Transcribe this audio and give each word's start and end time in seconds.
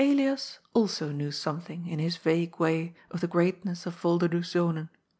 99 0.01 0.17
Elias 0.25 0.57
also 0.73 1.11
knew 1.11 1.29
something, 1.31 1.85
in 1.85 1.99
his 1.99 2.17
vagne 2.17 2.51
way, 2.57 2.95
of 3.11 3.21
the 3.21 3.27
greatness 3.27 3.85
of 3.85 4.01
Yolderdoes 4.01 4.49
Zonen. 4.51 4.89